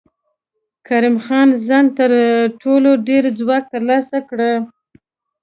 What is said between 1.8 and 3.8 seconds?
تر ټولو ډېر ځواک